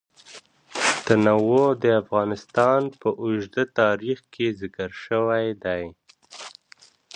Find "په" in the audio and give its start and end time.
3.01-3.09